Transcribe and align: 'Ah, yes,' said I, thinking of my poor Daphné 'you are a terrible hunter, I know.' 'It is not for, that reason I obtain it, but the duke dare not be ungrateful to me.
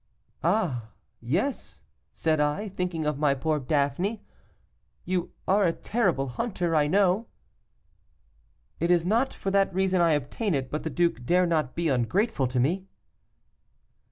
'Ah, 0.43 0.87
yes,' 1.19 1.83
said 2.11 2.39
I, 2.39 2.67
thinking 2.69 3.05
of 3.05 3.19
my 3.19 3.35
poor 3.35 3.59
Daphné 3.59 4.21
'you 5.05 5.31
are 5.47 5.63
a 5.65 5.73
terrible 5.73 6.27
hunter, 6.27 6.75
I 6.75 6.87
know.' 6.87 7.27
'It 8.79 8.89
is 8.89 9.05
not 9.05 9.31
for, 9.31 9.51
that 9.51 9.71
reason 9.71 10.01
I 10.01 10.13
obtain 10.13 10.55
it, 10.55 10.71
but 10.71 10.81
the 10.81 10.89
duke 10.89 11.23
dare 11.23 11.45
not 11.45 11.75
be 11.75 11.87
ungrateful 11.87 12.47
to 12.47 12.59
me. 12.59 12.87